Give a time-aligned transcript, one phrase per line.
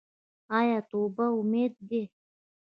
[0.57, 2.03] آیا توبه امید دی؟